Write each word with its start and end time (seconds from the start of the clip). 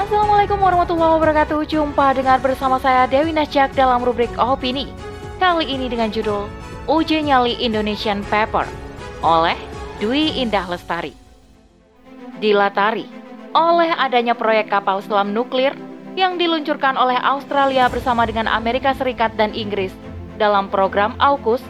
Assalamualaikum 0.00 0.56
warahmatullahi 0.64 1.12
wabarakatuh. 1.20 1.60
Jumpa 1.68 2.16
dengan 2.16 2.40
bersama 2.40 2.80
saya 2.80 3.04
Dewi 3.04 3.36
Nasjak 3.36 3.76
dalam 3.76 4.00
rubrik 4.00 4.32
Opini. 4.40 4.88
Kali 5.36 5.68
ini 5.68 5.92
dengan 5.92 6.08
judul 6.08 6.48
Uji 6.88 7.20
Nyali 7.20 7.60
Indonesian 7.60 8.24
Paper 8.32 8.64
oleh 9.20 9.60
Dwi 10.00 10.40
Indah 10.40 10.64
Lestari. 10.72 11.12
Dilatari 12.40 13.04
oleh 13.52 13.92
adanya 13.92 14.32
proyek 14.32 14.72
kapal 14.72 15.04
selam 15.04 15.36
nuklir 15.36 15.76
yang 16.16 16.40
diluncurkan 16.40 16.96
oleh 16.96 17.20
Australia 17.20 17.84
bersama 17.92 18.24
dengan 18.24 18.48
Amerika 18.48 18.96
Serikat 18.96 19.36
dan 19.36 19.52
Inggris 19.52 19.92
dalam 20.40 20.72
program 20.72 21.12
AUKUS, 21.20 21.60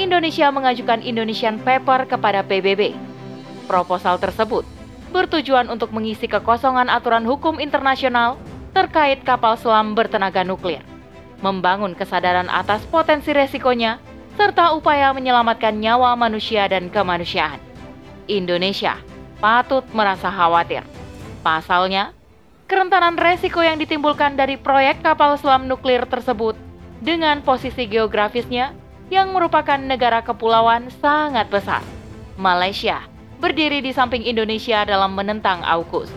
Indonesia 0.00 0.48
mengajukan 0.48 1.04
Indonesian 1.04 1.60
Paper 1.60 2.08
kepada 2.08 2.40
PBB. 2.48 2.96
Proposal 3.68 4.16
tersebut 4.16 4.73
bertujuan 5.14 5.70
untuk 5.70 5.94
mengisi 5.94 6.26
kekosongan 6.26 6.90
aturan 6.90 7.22
hukum 7.22 7.62
internasional 7.62 8.34
terkait 8.74 9.22
kapal 9.22 9.54
selam 9.54 9.94
bertenaga 9.94 10.42
nuklir, 10.42 10.82
membangun 11.38 11.94
kesadaran 11.94 12.50
atas 12.50 12.82
potensi 12.90 13.30
resikonya, 13.30 14.02
serta 14.34 14.74
upaya 14.74 15.14
menyelamatkan 15.14 15.78
nyawa 15.78 16.18
manusia 16.18 16.66
dan 16.66 16.90
kemanusiaan. 16.90 17.62
Indonesia 18.26 18.98
patut 19.38 19.86
merasa 19.94 20.26
khawatir. 20.34 20.82
Pasalnya, 21.46 22.10
kerentanan 22.66 23.14
resiko 23.14 23.62
yang 23.62 23.78
ditimbulkan 23.78 24.34
dari 24.34 24.58
proyek 24.58 25.06
kapal 25.06 25.38
selam 25.38 25.70
nuklir 25.70 26.02
tersebut 26.10 26.58
dengan 26.98 27.38
posisi 27.46 27.86
geografisnya 27.86 28.74
yang 29.14 29.30
merupakan 29.30 29.78
negara 29.78 30.26
kepulauan 30.26 30.90
sangat 30.98 31.46
besar. 31.46 31.86
Malaysia 32.34 33.13
berdiri 33.38 33.82
di 33.82 33.90
samping 33.90 34.22
Indonesia 34.26 34.82
dalam 34.86 35.14
menentang 35.14 35.62
AUKUS. 35.62 36.10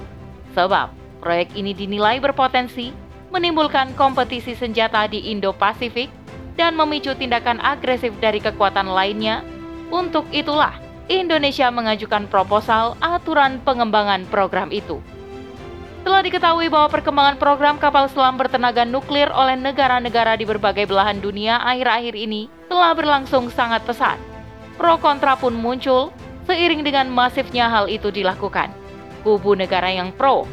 Sebab 0.57 0.89
proyek 1.21 1.53
ini 1.53 1.73
dinilai 1.73 2.17
berpotensi 2.21 2.93
menimbulkan 3.29 3.93
kompetisi 3.93 4.55
senjata 4.55 5.05
di 5.05 5.31
Indo-Pasifik 5.33 6.09
dan 6.57 6.73
memicu 6.73 7.13
tindakan 7.13 7.61
agresif 7.61 8.11
dari 8.17 8.41
kekuatan 8.41 8.89
lainnya. 8.89 9.45
Untuk 9.87 10.27
itulah, 10.35 10.75
Indonesia 11.07 11.71
mengajukan 11.71 12.27
proposal 12.27 12.99
aturan 12.99 13.63
pengembangan 13.63 14.27
program 14.27 14.73
itu. 14.75 14.99
Telah 16.07 16.23
diketahui 16.23 16.71
bahwa 16.71 16.87
perkembangan 16.87 17.35
program 17.35 17.75
kapal 17.75 18.07
selam 18.07 18.39
bertenaga 18.39 18.87
nuklir 18.87 19.27
oleh 19.31 19.59
negara-negara 19.59 20.39
di 20.39 20.47
berbagai 20.47 20.87
belahan 20.87 21.19
dunia 21.19 21.59
akhir-akhir 21.63 22.15
ini 22.15 22.47
telah 22.71 22.95
berlangsung 22.95 23.51
sangat 23.51 23.83
pesat. 23.83 24.15
Pro 24.79 24.95
kontra 25.03 25.35
pun 25.35 25.51
muncul 25.51 26.15
Seiring 26.47 26.79
dengan 26.79 27.11
masifnya 27.11 27.67
hal 27.67 27.91
itu 27.91 28.07
dilakukan, 28.07 28.71
kubu 29.27 29.51
negara 29.59 29.91
yang 29.91 30.15
pro 30.15 30.47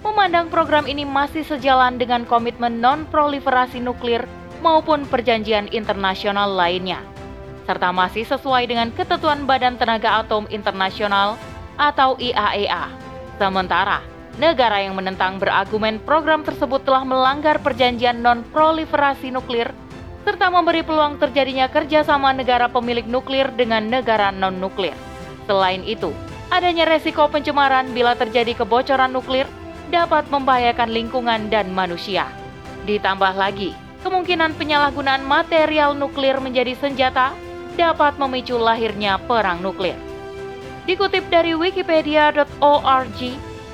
memandang 0.00 0.48
program 0.48 0.88
ini 0.88 1.04
masih 1.04 1.44
sejalan 1.44 2.00
dengan 2.00 2.24
komitmen 2.24 2.80
non-proliferasi 2.80 3.84
nuklir 3.84 4.24
maupun 4.64 5.04
perjanjian 5.04 5.68
internasional 5.74 6.48
lainnya, 6.54 7.02
serta 7.68 7.92
masih 7.92 8.24
sesuai 8.24 8.64
dengan 8.70 8.88
ketentuan 8.94 9.44
Badan 9.44 9.76
Tenaga 9.76 10.24
Atom 10.24 10.48
Internasional 10.48 11.36
atau 11.76 12.16
IAEA. 12.16 12.86
E 12.88 12.98
Sementara, 13.40 14.04
negara 14.36 14.84
yang 14.84 14.96
menentang 14.96 15.40
berargumen 15.40 16.00
program 16.04 16.44
tersebut 16.44 16.84
telah 16.84 17.04
melanggar 17.04 17.58
perjanjian 17.60 18.20
non-proliferasi 18.20 19.32
nuklir 19.32 19.72
serta 20.20 20.52
memberi 20.52 20.84
peluang 20.84 21.16
terjadinya 21.16 21.66
kerjasama 21.72 22.36
negara 22.36 22.68
pemilik 22.68 23.08
nuklir 23.08 23.48
dengan 23.56 23.88
negara 23.88 24.28
non-nuklir. 24.28 25.09
Selain 25.48 25.80
itu, 25.86 26.12
adanya 26.50 26.84
resiko 26.84 27.30
pencemaran 27.30 27.94
bila 27.94 28.18
terjadi 28.18 28.58
kebocoran 28.58 29.14
nuklir 29.14 29.46
dapat 29.90 30.26
membahayakan 30.28 30.90
lingkungan 30.90 31.50
dan 31.50 31.70
manusia. 31.70 32.26
Ditambah 32.86 33.36
lagi, 33.36 33.74
kemungkinan 34.02 34.56
penyalahgunaan 34.56 35.22
material 35.26 35.92
nuklir 35.94 36.38
menjadi 36.40 36.74
senjata 36.78 37.34
dapat 37.76 38.16
memicu 38.18 38.56
lahirnya 38.56 39.18
perang 39.24 39.62
nuklir. 39.62 39.96
Dikutip 40.88 41.28
dari 41.28 41.54
wikipedia.org, 41.54 43.20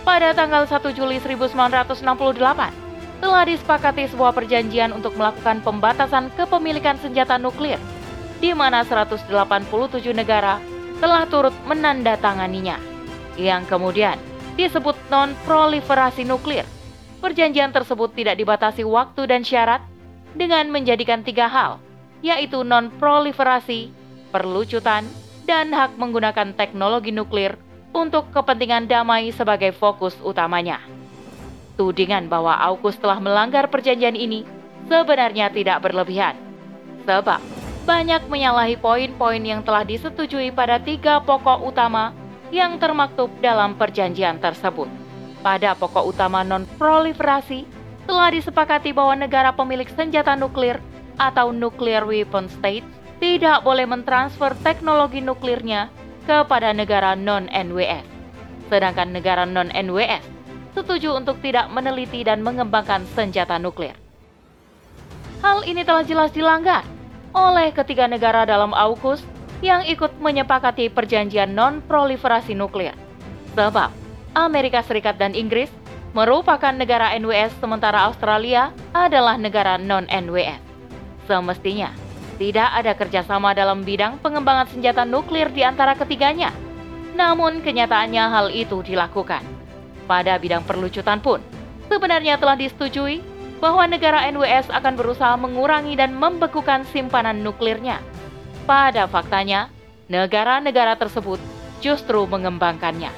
pada 0.03 0.29
tanggal 0.37 0.69
1 0.69 0.97
Juli 0.97 1.17
1968, 1.23 2.87
telah 3.17 3.45
disepakati 3.49 4.13
sebuah 4.13 4.37
perjanjian 4.37 4.93
untuk 4.93 5.17
melakukan 5.17 5.65
pembatasan 5.65 6.29
kepemilikan 6.37 7.01
senjata 7.01 7.41
nuklir, 7.41 7.81
di 8.43 8.53
mana 8.53 8.85
187 8.85 9.33
negara 10.13 10.61
telah 10.99 11.29
turut 11.29 11.53
menandatanganinya, 11.69 12.81
yang 13.37 13.69
kemudian 13.69 14.17
disebut 14.57 14.97
non-proliferasi 15.13 16.25
nuklir. 16.25 16.65
Perjanjian 17.21 17.73
tersebut 17.73 18.13
tidak 18.17 18.37
dibatasi 18.41 18.85
waktu 18.85 19.29
dan 19.29 19.43
syarat 19.45 19.85
dengan 20.37 20.69
menjadikan 20.69 21.25
tiga 21.25 21.49
hal, 21.49 21.81
yaitu 22.21 22.65
non-proliferasi, 22.65 23.93
perlucutan, 24.33 25.05
dan 25.49 25.73
hak 25.73 25.97
menggunakan 25.97 26.53
teknologi 26.57 27.13
nuklir 27.13 27.57
untuk 27.97 28.29
kepentingan 28.35 28.91
damai 28.91 29.33
sebagai 29.33 29.73
fokus 29.73 30.13
utamanya. 30.21 30.83
Tudingan 31.77 32.29
bahwa 32.29 32.57
AUKUS 32.57 33.01
telah 33.01 33.21
melanggar 33.21 33.69
perjanjian 33.69 34.17
ini 34.17 34.45
sebenarnya 34.89 35.53
tidak 35.53 35.85
berlebihan, 35.85 36.37
sebab 37.05 37.41
banyak 37.87 38.27
menyalahi 38.27 38.75
poin-poin 38.83 39.39
yang 39.39 39.63
telah 39.63 39.87
disetujui 39.87 40.51
pada 40.51 40.83
tiga 40.83 41.23
pokok 41.23 41.63
utama 41.63 42.11
yang 42.51 42.83
termaktub 42.83 43.31
dalam 43.39 43.79
perjanjian 43.79 44.43
tersebut. 44.43 44.91
Pada 45.39 45.79
pokok 45.79 46.11
utama 46.11 46.43
non-proliferasi, 46.43 47.63
telah 48.11 48.35
disepakati 48.35 48.91
bahwa 48.91 49.15
negara 49.15 49.55
pemilik 49.55 49.87
senjata 49.87 50.35
nuklir 50.35 50.83
atau 51.15 51.55
nuclear 51.55 52.03
weapon 52.03 52.51
state 52.51 52.83
tidak 53.23 53.63
boleh 53.63 53.87
mentransfer 53.87 54.53
teknologi 54.67 55.23
nuklirnya 55.23 55.87
kepada 56.27 56.75
negara 56.75 57.15
non-NWS. 57.15 58.03
Sedangkan 58.67 59.15
negara 59.15 59.47
non-NWS 59.47 60.27
setuju 60.75 61.15
untuk 61.15 61.39
tidak 61.39 61.71
meneliti 61.71 62.27
dan 62.27 62.43
mengembangkan 62.43 63.07
senjata 63.15 63.63
nuklir. 63.63 63.95
Hal 65.41 65.63
ini 65.63 65.87
telah 65.87 66.03
jelas 66.03 66.35
dilanggar 66.35 66.96
oleh 67.37 67.69
ketiga 67.77 68.09
negara 68.09 68.49
dalam 68.49 68.73
AUKUS 68.73 69.21
yang 69.61 69.85
ikut 69.85 70.17
menyepakati 70.25 70.89
perjanjian 70.89 71.53
non-proliferasi 71.53 72.57
nuklir. 72.57 72.97
Sebab 73.53 73.93
Amerika 74.33 74.81
Serikat 74.81 75.21
dan 75.21 75.37
Inggris 75.37 75.69
merupakan 76.17 76.73
negara 76.73 77.13
NWS 77.13 77.61
sementara 77.61 78.09
Australia 78.09 78.73
adalah 78.97 79.37
negara 79.37 79.77
non-NWS. 79.77 80.65
Semestinya, 81.29 81.93
tidak 82.41 82.69
ada 82.73 82.93
kerjasama 82.97 83.53
dalam 83.53 83.85
bidang 83.85 84.17
pengembangan 84.25 84.69
senjata 84.73 85.05
nuklir 85.05 85.53
di 85.53 85.61
antara 85.61 85.93
ketiganya. 85.93 86.53
Namun 87.17 87.61
kenyataannya 87.61 88.25
hal 88.33 88.47
itu 88.53 88.81
dilakukan. 88.81 89.45
Pada 90.09 90.37
bidang 90.41 90.65
perlucutan 90.65 91.21
pun, 91.21 91.41
sebenarnya 91.89 92.37
telah 92.37 92.57
disetujui 92.57 93.36
bahwa 93.59 93.89
negara 93.89 94.29
NWS 94.29 94.69
akan 94.69 94.95
berusaha 95.01 95.35
mengurangi 95.41 95.97
dan 95.97 96.13
membekukan 96.13 96.85
simpanan 96.93 97.41
nuklirnya. 97.41 98.01
Pada 98.69 99.09
faktanya, 99.09 99.73
negara-negara 100.13 100.99
tersebut 100.99 101.41
justru 101.81 102.27
mengembangkannya. 102.29 103.11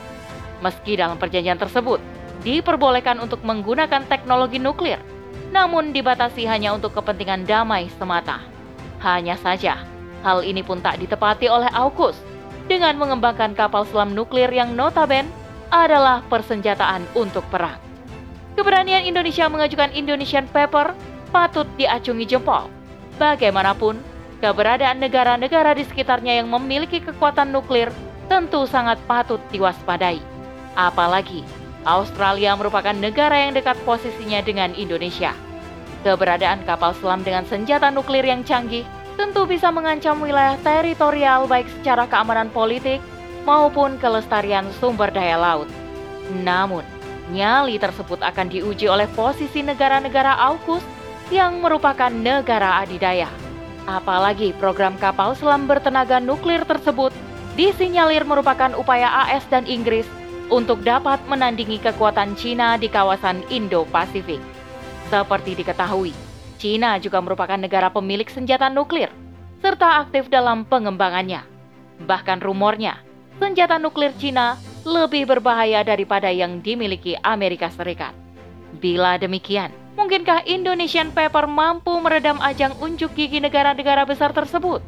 Meski 0.62 0.98
dalam 0.98 1.18
perjanjian 1.18 1.58
tersebut 1.58 2.02
diperbolehkan 2.42 3.18
untuk 3.18 3.42
menggunakan 3.42 4.06
teknologi 4.06 4.62
nuklir, 4.62 4.98
namun 5.50 5.90
dibatasi 5.90 6.46
hanya 6.46 6.74
untuk 6.74 6.94
kepentingan 6.94 7.46
damai 7.46 7.90
semata. 7.98 8.42
Hanya 9.02 9.38
saja, 9.38 9.82
hal 10.22 10.42
ini 10.42 10.62
pun 10.62 10.82
tak 10.82 10.98
ditepati 11.02 11.46
oleh 11.46 11.70
AUKUS 11.70 12.18
dengan 12.68 12.94
mengembangkan 13.00 13.56
kapal 13.56 13.88
selam 13.88 14.12
nuklir 14.12 14.50
yang 14.52 14.74
notaben 14.76 15.26
adalah 15.72 16.20
persenjataan 16.28 17.04
untuk 17.16 17.42
perang. 17.48 17.87
Keberanian 18.58 19.06
Indonesia 19.06 19.46
mengajukan 19.46 19.94
Indonesian 19.94 20.50
Paper 20.50 20.90
patut 21.30 21.70
diacungi 21.78 22.26
jempol. 22.26 22.66
Bagaimanapun, 23.14 24.02
keberadaan 24.42 24.98
negara-negara 24.98 25.78
di 25.78 25.86
sekitarnya 25.86 26.42
yang 26.42 26.50
memiliki 26.50 26.98
kekuatan 26.98 27.54
nuklir 27.54 27.94
tentu 28.26 28.66
sangat 28.66 28.98
patut 29.06 29.38
diwaspadai. 29.54 30.18
Apalagi, 30.74 31.46
Australia 31.86 32.58
merupakan 32.58 32.98
negara 32.98 33.46
yang 33.46 33.54
dekat 33.54 33.78
posisinya 33.86 34.42
dengan 34.42 34.74
Indonesia. 34.74 35.38
Keberadaan 36.02 36.66
kapal 36.66 36.98
selam 36.98 37.22
dengan 37.22 37.46
senjata 37.46 37.94
nuklir 37.94 38.26
yang 38.26 38.42
canggih 38.42 38.82
tentu 39.14 39.46
bisa 39.46 39.70
mengancam 39.70 40.18
wilayah 40.18 40.58
teritorial 40.66 41.46
baik 41.46 41.70
secara 41.78 42.10
keamanan 42.10 42.50
politik 42.50 42.98
maupun 43.46 44.02
kelestarian 44.02 44.66
sumber 44.82 45.14
daya 45.14 45.38
laut. 45.38 45.70
Namun, 46.42 46.97
Nyali 47.28 47.76
tersebut 47.76 48.24
akan 48.24 48.48
diuji 48.48 48.88
oleh 48.88 49.04
posisi 49.12 49.60
negara-negara 49.60 50.40
AUKUS 50.48 50.80
yang 51.28 51.60
merupakan 51.60 52.08
negara 52.08 52.80
adidaya. 52.80 53.28
Apalagi 53.84 54.56
program 54.56 54.96
kapal 54.96 55.36
selam 55.36 55.68
bertenaga 55.68 56.20
nuklir 56.20 56.64
tersebut 56.64 57.12
disinyalir 57.56 58.24
merupakan 58.24 58.72
upaya 58.76 59.28
AS 59.28 59.44
dan 59.52 59.68
Inggris 59.68 60.08
untuk 60.48 60.80
dapat 60.80 61.20
menandingi 61.28 61.76
kekuatan 61.84 62.32
Cina 62.36 62.80
di 62.80 62.88
kawasan 62.88 63.44
Indo-Pasifik. 63.52 64.40
Seperti 65.12 65.56
diketahui, 65.56 66.12
Cina 66.56 66.96
juga 66.96 67.20
merupakan 67.20 67.56
negara 67.56 67.92
pemilik 67.92 68.28
senjata 68.28 68.72
nuklir 68.72 69.12
serta 69.60 70.00
aktif 70.04 70.32
dalam 70.32 70.64
pengembangannya. 70.64 71.44
Bahkan 72.04 72.40
rumornya, 72.40 73.00
senjata 73.36 73.76
nuklir 73.76 74.12
Cina 74.16 74.56
lebih 74.88 75.28
berbahaya 75.28 75.84
daripada 75.84 76.32
yang 76.32 76.64
dimiliki 76.64 77.12
Amerika 77.20 77.68
Serikat. 77.68 78.16
Bila 78.80 79.20
demikian, 79.20 79.68
mungkinkah 80.00 80.48
Indonesian 80.48 81.12
Paper 81.12 81.44
mampu 81.44 81.92
meredam 82.00 82.40
ajang 82.40 82.72
unjuk 82.80 83.12
gigi 83.12 83.38
negara-negara 83.44 84.08
besar 84.08 84.32
tersebut? 84.32 84.80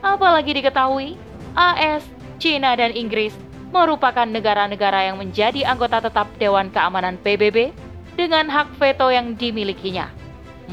Apalagi 0.00 0.56
diketahui, 0.56 1.20
AS, 1.52 2.02
China, 2.40 2.72
dan 2.72 2.96
Inggris 2.96 3.36
merupakan 3.72 4.28
negara-negara 4.28 5.12
yang 5.12 5.20
menjadi 5.20 5.68
anggota 5.68 6.04
tetap 6.04 6.28
Dewan 6.36 6.68
Keamanan 6.72 7.16
PBB 7.20 7.72
dengan 8.16 8.48
hak 8.48 8.76
veto 8.76 9.08
yang 9.08 9.36
dimilikinya. 9.36 10.12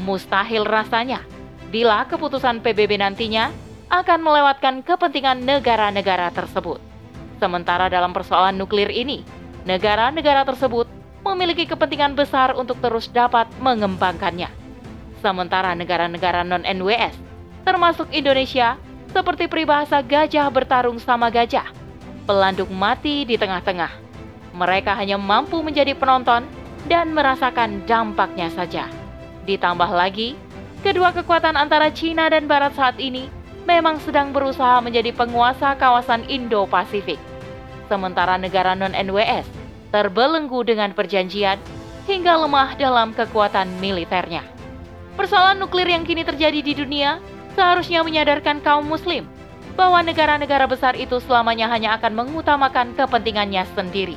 Mustahil 0.00 0.64
rasanya 0.64 1.24
bila 1.70 2.04
keputusan 2.04 2.60
PBB 2.60 3.00
nantinya 3.00 3.48
akan 3.88 4.20
melewatkan 4.22 4.82
kepentingan 4.84 5.42
negara-negara 5.42 6.30
tersebut. 6.34 6.89
Sementara 7.40 7.88
dalam 7.88 8.12
persoalan 8.12 8.60
nuklir 8.60 8.92
ini, 8.92 9.24
negara-negara 9.64 10.44
tersebut 10.44 10.84
memiliki 11.24 11.64
kepentingan 11.64 12.12
besar 12.12 12.52
untuk 12.52 12.76
terus 12.84 13.08
dapat 13.08 13.48
mengembangkannya. 13.64 14.52
Sementara 15.24 15.72
negara-negara 15.72 16.44
non-NWS, 16.44 17.16
termasuk 17.64 18.12
Indonesia, 18.12 18.76
seperti 19.08 19.48
peribahasa 19.48 20.04
gajah 20.04 20.52
bertarung 20.52 21.00
sama 21.00 21.32
gajah, 21.32 21.64
pelanduk 22.28 22.68
mati 22.68 23.24
di 23.24 23.40
tengah-tengah. 23.40 23.90
Mereka 24.52 24.92
hanya 25.00 25.16
mampu 25.16 25.64
menjadi 25.64 25.96
penonton 25.96 26.44
dan 26.92 27.16
merasakan 27.16 27.88
dampaknya 27.88 28.52
saja. 28.52 28.84
Ditambah 29.48 29.88
lagi, 29.88 30.36
kedua 30.84 31.16
kekuatan 31.16 31.56
antara 31.56 31.88
Cina 31.88 32.28
dan 32.28 32.44
Barat 32.44 32.76
saat 32.76 33.00
ini 33.00 33.32
memang 33.64 33.96
sedang 34.00 34.32
berusaha 34.32 34.80
menjadi 34.84 35.12
penguasa 35.12 35.76
kawasan 35.76 36.24
Indo-Pasifik. 36.28 37.29
Sementara 37.90 38.38
negara 38.38 38.78
non-NWS 38.78 39.50
terbelenggu 39.90 40.62
dengan 40.62 40.94
perjanjian 40.94 41.58
hingga 42.06 42.38
lemah 42.38 42.78
dalam 42.78 43.10
kekuatan 43.10 43.66
militernya. 43.82 44.46
Persoalan 45.18 45.58
nuklir 45.58 45.90
yang 45.90 46.06
kini 46.06 46.22
terjadi 46.22 46.62
di 46.62 46.72
dunia 46.78 47.18
seharusnya 47.58 48.06
menyadarkan 48.06 48.62
kaum 48.62 48.86
muslim 48.86 49.26
bahwa 49.74 50.06
negara-negara 50.06 50.70
besar 50.70 50.94
itu 50.94 51.18
selamanya 51.26 51.66
hanya 51.66 51.98
akan 51.98 52.14
mengutamakan 52.14 52.94
kepentingannya 52.94 53.66
sendiri 53.74 54.14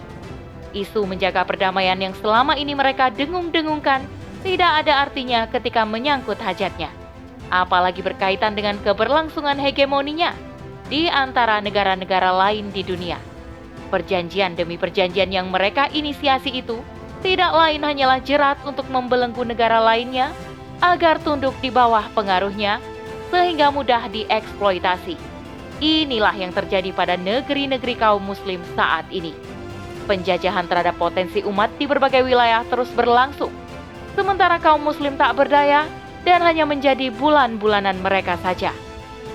isu 0.73 1.05
menjaga 1.05 1.45
perdamaian 1.45 1.95
yang 1.95 2.11
selama 2.17 2.57
ini 2.57 2.73
mereka 2.73 3.13
dengung-dengungkan 3.13 4.03
tidak 4.41 4.83
ada 4.83 5.07
artinya 5.07 5.47
ketika 5.47 5.87
menyangkut 5.87 6.35
hajatnya. 6.41 6.91
Apalagi 7.53 8.01
berkaitan 8.01 8.57
dengan 8.57 8.81
keberlangsungan 8.81 9.61
hegemoninya 9.61 10.33
di 10.89 11.07
antara 11.07 11.61
negara-negara 11.63 12.33
lain 12.33 12.73
di 12.73 12.81
dunia. 12.83 13.21
Perjanjian 13.93 14.57
demi 14.57 14.81
perjanjian 14.81 15.29
yang 15.29 15.53
mereka 15.53 15.85
inisiasi 15.93 16.49
itu 16.49 16.81
tidak 17.21 17.53
lain 17.53 17.85
hanyalah 17.85 18.17
jerat 18.25 18.57
untuk 18.65 18.89
membelenggu 18.89 19.45
negara 19.45 19.77
lainnya 19.77 20.33
agar 20.81 21.21
tunduk 21.21 21.53
di 21.61 21.69
bawah 21.69 22.09
pengaruhnya 22.17 22.81
sehingga 23.29 23.69
mudah 23.69 24.09
dieksploitasi. 24.09 25.13
Inilah 25.77 26.33
yang 26.33 26.49
terjadi 26.49 26.89
pada 26.89 27.13
negeri-negeri 27.21 27.93
kaum 27.93 28.25
muslim 28.25 28.57
saat 28.73 29.05
ini 29.13 29.53
penjajahan 30.03 30.67
terhadap 30.67 30.99
potensi 30.99 31.39
umat 31.47 31.71
di 31.79 31.87
berbagai 31.87 32.25
wilayah 32.25 32.65
terus 32.67 32.91
berlangsung. 32.91 33.51
Sementara 34.13 34.57
kaum 34.57 34.83
muslim 34.83 35.17
tak 35.21 35.33
berdaya 35.37 35.87
dan 36.27 36.43
hanya 36.43 36.67
menjadi 36.67 37.09
bulan-bulanan 37.13 37.97
mereka 38.03 38.37
saja. 38.41 38.75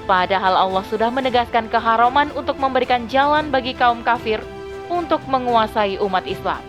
Padahal 0.08 0.56
Allah 0.56 0.80
sudah 0.88 1.12
menegaskan 1.12 1.68
keharaman 1.68 2.32
untuk 2.32 2.56
memberikan 2.56 3.04
jalan 3.12 3.52
bagi 3.52 3.76
kaum 3.76 4.00
kafir 4.00 4.40
untuk 4.88 5.20
menguasai 5.28 6.00
umat 6.00 6.24
Islam. 6.24 6.64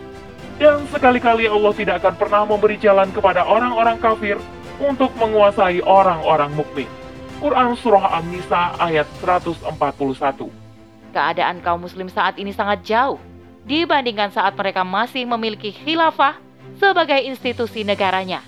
Dan 0.60 0.84
sekali-kali 0.92 1.48
Allah 1.48 1.72
tidak 1.72 2.04
akan 2.04 2.20
pernah 2.20 2.44
memberi 2.44 2.76
jalan 2.76 3.08
kepada 3.16 3.48
orang-orang 3.48 3.96
kafir 3.96 4.36
untuk 4.84 5.16
menguasai 5.16 5.80
orang-orang 5.88 6.52
mukmin. 6.52 6.92
Quran 7.40 7.80
Surah 7.80 8.20
An-Nisa 8.20 8.76
ayat 8.76 9.08
141 9.24 10.52
Keadaan 11.16 11.64
kaum 11.64 11.88
muslim 11.88 12.12
saat 12.12 12.36
ini 12.36 12.52
sangat 12.52 12.84
jauh 12.84 13.24
dibandingkan 13.64 14.36
saat 14.36 14.52
mereka 14.60 14.84
masih 14.84 15.24
memiliki 15.24 15.72
khilafah 15.72 16.36
sebagai 16.76 17.24
institusi 17.24 17.88
negaranya. 17.88 18.44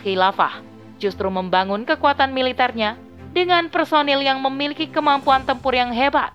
Khilafah 0.00 0.64
justru 0.96 1.28
membangun 1.28 1.84
kekuatan 1.84 2.32
militernya 2.32 2.96
dengan 3.30 3.70
personil 3.70 4.22
yang 4.22 4.42
memiliki 4.42 4.90
kemampuan 4.90 5.46
tempur 5.46 5.74
yang 5.74 5.94
hebat 5.94 6.34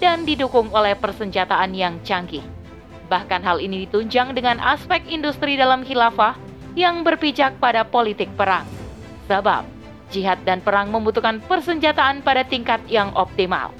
dan 0.00 0.24
didukung 0.24 0.72
oleh 0.72 0.96
persenjataan 0.96 1.76
yang 1.76 2.00
canggih. 2.00 2.42
Bahkan 3.12 3.44
hal 3.44 3.60
ini 3.60 3.84
ditunjang 3.84 4.32
dengan 4.32 4.56
aspek 4.62 5.04
industri 5.10 5.60
dalam 5.60 5.84
khilafah 5.84 6.38
yang 6.78 7.04
berpijak 7.04 7.58
pada 7.60 7.84
politik 7.84 8.30
perang. 8.38 8.64
Sebab, 9.28 9.66
jihad 10.08 10.40
dan 10.46 10.64
perang 10.64 10.88
membutuhkan 10.88 11.42
persenjataan 11.44 12.24
pada 12.24 12.46
tingkat 12.46 12.80
yang 12.88 13.12
optimal. 13.12 13.74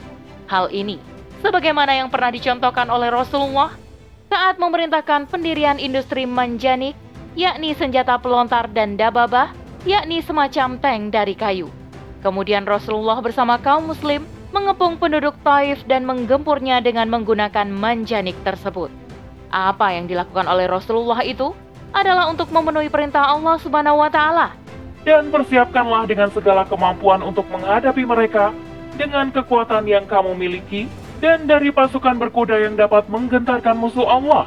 Hal 0.51 0.69
ini, 0.75 0.99
sebagaimana 1.41 1.97
yang 1.97 2.11
pernah 2.11 2.35
dicontohkan 2.35 2.91
oleh 2.91 3.09
Rasulullah 3.09 3.73
saat 4.31 4.59
memerintahkan 4.59 5.31
pendirian 5.31 5.79
industri 5.79 6.27
manjanik, 6.27 6.95
yakni 7.39 7.75
senjata 7.75 8.19
pelontar 8.19 8.67
dan 8.71 8.99
dababah, 8.99 9.55
yakni 9.87 10.23
semacam 10.23 10.79
tank 10.79 11.03
dari 11.15 11.35
kayu. 11.39 11.80
Kemudian 12.21 12.69
Rasulullah 12.69 13.17
bersama 13.25 13.57
kaum 13.57 13.89
muslim 13.89 14.29
mengepung 14.53 15.01
penduduk 15.01 15.33
Taif 15.41 15.81
dan 15.89 16.05
menggempurnya 16.05 16.85
dengan 16.85 17.09
menggunakan 17.09 17.71
manjanik 17.71 18.37
tersebut. 18.45 18.93
Apa 19.51 19.97
yang 19.97 20.07
dilakukan 20.07 20.47
oleh 20.47 20.69
Rasulullah 20.69 21.25
itu 21.25 21.57
adalah 21.91 22.31
untuk 22.31 22.53
memenuhi 22.55 22.93
perintah 22.93 23.25
Allah 23.25 23.59
Subhanahu 23.59 23.99
wa 23.99 24.11
taala. 24.13 24.55
Dan 25.01 25.33
persiapkanlah 25.33 26.05
dengan 26.07 26.29
segala 26.29 26.69
kemampuan 26.69 27.25
untuk 27.25 27.49
menghadapi 27.49 28.05
mereka 28.05 28.53
dengan 29.01 29.33
kekuatan 29.33 29.89
yang 29.89 30.05
kamu 30.05 30.37
miliki 30.37 30.87
dan 31.25 31.49
dari 31.49 31.73
pasukan 31.73 32.21
berkuda 32.21 32.61
yang 32.61 32.77
dapat 32.77 33.09
menggentarkan 33.09 33.81
musuh 33.81 34.05
Allah, 34.05 34.45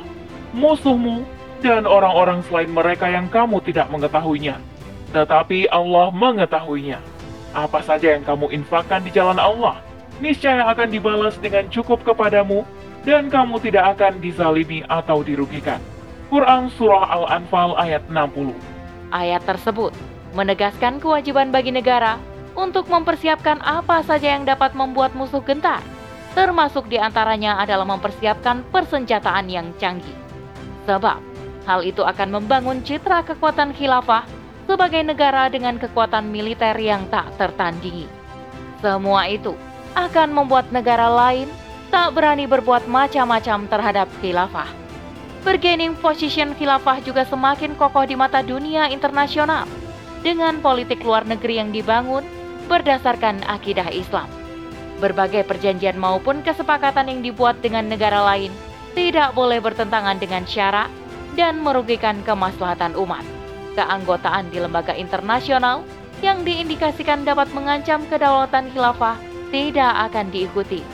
musuhmu, 0.54 1.26
dan 1.66 1.90
orang-orang 1.90 2.46
selain 2.46 2.70
mereka 2.70 3.10
yang 3.10 3.26
kamu 3.34 3.66
tidak 3.66 3.90
mengetahuinya. 3.90 4.62
Tetapi 5.10 5.74
Allah 5.74 6.14
mengetahuinya. 6.14 7.13
Apa 7.54 7.86
saja 7.86 8.18
yang 8.18 8.26
kamu 8.26 8.50
infakkan 8.50 9.06
di 9.06 9.14
jalan 9.14 9.38
Allah, 9.38 9.78
niscaya 10.18 10.66
akan 10.74 10.90
dibalas 10.90 11.38
dengan 11.38 11.70
cukup 11.70 12.02
kepadamu, 12.02 12.66
dan 13.06 13.30
kamu 13.30 13.62
tidak 13.62 13.98
akan 13.98 14.18
dizalimi 14.18 14.82
atau 14.90 15.22
dirugikan. 15.22 15.78
Quran 16.34 16.74
Surah 16.74 17.14
Al-Anfal 17.14 17.78
ayat 17.78 18.02
60 18.10 18.58
Ayat 19.14 19.46
tersebut 19.46 19.94
menegaskan 20.34 20.98
kewajiban 20.98 21.54
bagi 21.54 21.70
negara 21.70 22.18
untuk 22.58 22.90
mempersiapkan 22.90 23.62
apa 23.62 24.02
saja 24.02 24.34
yang 24.34 24.50
dapat 24.50 24.74
membuat 24.74 25.14
musuh 25.14 25.46
gentar 25.46 25.86
termasuk 26.34 26.90
di 26.90 26.98
antaranya 26.98 27.62
adalah 27.62 27.86
mempersiapkan 27.86 28.66
persenjataan 28.74 29.46
yang 29.48 29.70
canggih. 29.78 30.18
Sebab, 30.90 31.22
hal 31.70 31.80
itu 31.86 32.02
akan 32.02 32.42
membangun 32.42 32.82
citra 32.82 33.24
kekuatan 33.24 33.72
khilafah 33.72 34.26
sebagai 34.66 35.04
negara 35.04 35.48
dengan 35.52 35.80
kekuatan 35.80 36.30
militer 36.30 36.76
yang 36.80 37.08
tak 37.12 37.32
tertandingi. 37.40 38.08
Semua 38.80 39.28
itu 39.32 39.56
akan 39.94 40.34
membuat 40.34 40.72
negara 40.74 41.08
lain 41.08 41.48
tak 41.94 42.18
berani 42.18 42.50
berbuat 42.50 42.90
macam-macam 42.90 43.70
terhadap 43.70 44.08
khilafah. 44.20 44.70
Bergaining 45.44 45.94
position 46.00 46.56
khilafah 46.56 47.04
juga 47.04 47.28
semakin 47.28 47.76
kokoh 47.76 48.08
di 48.08 48.16
mata 48.16 48.40
dunia 48.40 48.88
internasional 48.90 49.68
dengan 50.24 50.64
politik 50.64 51.04
luar 51.04 51.28
negeri 51.28 51.60
yang 51.60 51.70
dibangun 51.76 52.24
berdasarkan 52.72 53.44
akidah 53.46 53.92
Islam 53.92 54.26
berbagai 55.04 55.44
perjanjian 55.44 56.00
maupun 56.00 56.40
kesepakatan 56.48 57.12
yang 57.12 57.20
dibuat 57.20 57.60
dengan 57.60 57.92
negara 57.92 58.24
lain 58.24 58.56
tidak 58.96 59.36
boleh 59.36 59.60
bertentangan 59.60 60.16
dengan 60.16 60.48
syarak 60.48 60.88
dan 61.36 61.60
merugikan 61.60 62.24
kemaslahatan 62.24 62.96
umat. 62.96 63.43
Keanggotaan 63.74 64.54
di 64.54 64.62
lembaga 64.62 64.94
internasional 64.94 65.82
yang 66.22 66.46
diindikasikan 66.46 67.26
dapat 67.26 67.50
mengancam 67.52 68.06
kedaulatan 68.08 68.70
khilafah 68.70 69.18
tidak 69.50 69.94
akan 70.10 70.30
diikuti, 70.30 70.86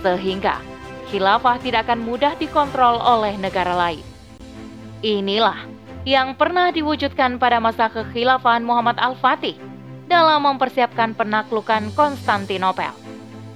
sehingga 0.00 0.62
khilafah 1.10 1.58
tidak 1.58 1.90
akan 1.90 2.06
mudah 2.06 2.38
dikontrol 2.38 3.02
oleh 3.02 3.34
negara 3.34 3.74
lain. 3.74 4.02
Inilah 5.02 5.58
yang 6.06 6.38
pernah 6.38 6.70
diwujudkan 6.70 7.36
pada 7.36 7.58
masa 7.58 7.90
kekhilafahan 7.92 8.64
Muhammad 8.64 8.96
Al-Fatih 8.96 9.58
dalam 10.06 10.46
mempersiapkan 10.46 11.12
penaklukan 11.18 11.92
Konstantinopel. 11.92 12.94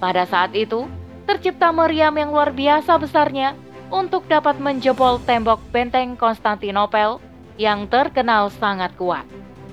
Pada 0.02 0.28
saat 0.28 0.52
itu, 0.52 0.84
tercipta 1.24 1.72
meriam 1.72 2.12
yang 2.14 2.34
luar 2.34 2.52
biasa 2.52 3.00
besarnya 3.00 3.56
untuk 3.88 4.26
dapat 4.28 4.58
menjebol 4.60 5.22
tembok 5.24 5.62
benteng 5.72 6.18
Konstantinopel 6.18 7.22
yang 7.54 7.86
terkenal 7.86 8.50
sangat 8.50 8.94
kuat, 8.98 9.26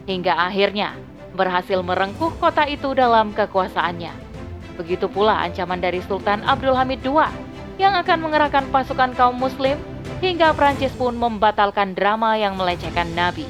hingga 0.05 0.37
akhirnya 0.37 0.93
berhasil 1.33 1.79
merengkuh 1.81 2.35
kota 2.37 2.67
itu 2.67 2.93
dalam 2.93 3.33
kekuasaannya. 3.33 4.13
Begitu 4.77 5.09
pula 5.09 5.41
ancaman 5.45 5.81
dari 5.81 6.01
Sultan 6.05 6.45
Abdul 6.45 6.77
Hamid 6.77 7.01
II 7.01 7.21
yang 7.81 7.97
akan 7.97 8.17
mengerahkan 8.21 8.69
pasukan 8.69 9.17
kaum 9.17 9.37
muslim 9.41 9.77
hingga 10.21 10.53
Prancis 10.53 10.93
pun 10.93 11.17
membatalkan 11.17 11.97
drama 11.97 12.37
yang 12.37 12.53
melecehkan 12.53 13.09
Nabi. 13.17 13.47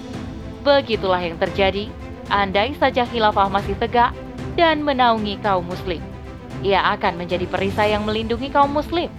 Begitulah 0.64 1.20
yang 1.20 1.36
terjadi, 1.36 1.92
andai 2.32 2.78
saja 2.80 3.04
khilafah 3.04 3.52
masih 3.52 3.76
tegak 3.76 4.16
dan 4.56 4.86
menaungi 4.86 5.42
kaum 5.44 5.68
muslim. 5.68 6.00
Ia 6.62 6.94
akan 6.96 7.18
menjadi 7.18 7.50
perisai 7.50 7.92
yang 7.98 8.06
melindungi 8.06 8.54
kaum 8.54 8.72
muslim 8.72 9.10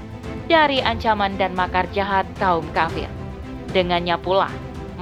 dari 0.47 0.79
ancaman 0.79 1.35
dan 1.35 1.53
makar 1.59 1.91
jahat 1.91 2.25
kaum 2.39 2.65
kafir. 2.71 3.11
Dengannya 3.75 4.15
pula, 4.21 4.49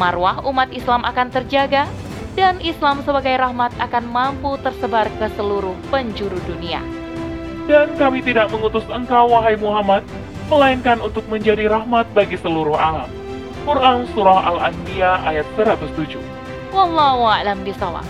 marwah 0.00 0.40
umat 0.48 0.72
Islam 0.72 1.04
akan 1.04 1.28
terjaga 1.28 1.84
dan 2.32 2.56
Islam 2.64 3.04
sebagai 3.04 3.36
rahmat 3.36 3.76
akan 3.76 4.04
mampu 4.08 4.56
tersebar 4.64 5.12
ke 5.20 5.28
seluruh 5.36 5.76
penjuru 5.92 6.40
dunia. 6.48 6.80
Dan 7.68 7.92
kami 8.00 8.24
tidak 8.24 8.48
mengutus 8.48 8.82
engkau, 8.88 9.28
wahai 9.28 9.60
Muhammad, 9.60 10.00
melainkan 10.48 10.98
untuk 11.04 11.22
menjadi 11.28 11.68
rahmat 11.68 12.08
bagi 12.16 12.40
seluruh 12.40 12.74
alam. 12.74 13.12
Quran 13.68 14.08
Surah 14.16 14.40
Al-Anbiya 14.40 15.20
ayat 15.28 15.44
107 15.54 16.16
Wallahu 16.72 17.28
a'lam 17.28 17.60
bishawab. 17.60 18.06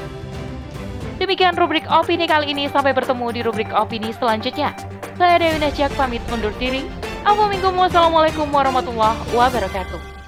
Demikian 1.18 1.58
rubrik 1.58 1.84
opini 1.90 2.24
kali 2.24 2.56
ini. 2.56 2.64
Sampai 2.70 2.96
bertemu 2.96 3.26
di 3.34 3.40
rubrik 3.44 3.68
opini 3.72 4.14
selanjutnya. 4.16 4.72
Saya 5.20 5.36
Dewi 5.36 5.60
Najak 5.60 5.92
pamit 5.96 6.24
undur 6.32 6.52
diri. 6.56 6.84
Assalamualaikum 7.24 8.48
warahmatullahi 8.48 9.20
wabarakatuh. 9.36 10.19